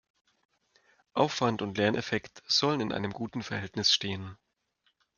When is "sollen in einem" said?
2.47-3.11